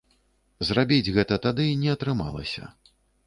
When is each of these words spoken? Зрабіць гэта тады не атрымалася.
Зрабіць 0.69 1.13
гэта 1.17 1.37
тады 1.45 1.65
не 1.83 1.91
атрымалася. 1.97 2.63